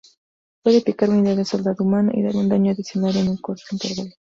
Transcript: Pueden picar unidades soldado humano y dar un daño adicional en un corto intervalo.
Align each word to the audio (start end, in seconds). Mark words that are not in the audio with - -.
Pueden 0.63 0.81
picar 0.81 1.11
unidades 1.11 1.49
soldado 1.49 1.83
humano 1.83 2.11
y 2.15 2.23
dar 2.23 2.35
un 2.35 2.49
daño 2.49 2.71
adicional 2.71 3.15
en 3.17 3.27
un 3.29 3.37
corto 3.37 3.61
intervalo. 3.71 4.09